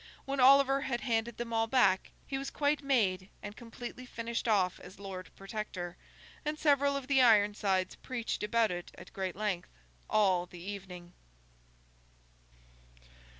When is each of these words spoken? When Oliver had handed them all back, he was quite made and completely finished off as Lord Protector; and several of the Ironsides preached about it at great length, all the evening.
When 0.25 0.39
Oliver 0.39 0.81
had 0.81 1.01
handed 1.01 1.37
them 1.37 1.53
all 1.53 1.67
back, 1.67 2.09
he 2.25 2.39
was 2.39 2.49
quite 2.49 2.81
made 2.83 3.29
and 3.43 3.55
completely 3.55 4.07
finished 4.07 4.47
off 4.47 4.79
as 4.79 4.97
Lord 4.97 5.29
Protector; 5.35 5.95
and 6.43 6.57
several 6.57 6.97
of 6.97 7.05
the 7.05 7.21
Ironsides 7.21 7.97
preached 7.97 8.41
about 8.41 8.71
it 8.71 8.89
at 8.97 9.13
great 9.13 9.35
length, 9.35 9.69
all 10.09 10.47
the 10.47 10.57
evening. 10.59 11.13